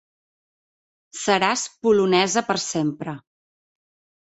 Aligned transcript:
Seràs 1.23 1.67
polonesa 1.85 2.45
per 2.51 2.59
sempre. 2.65 3.17